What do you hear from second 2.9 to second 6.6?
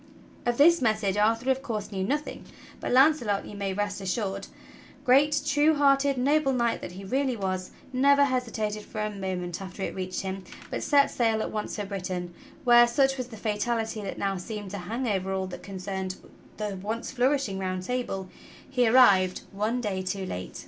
Launcelot, you may rest assured, great, true hearted, noble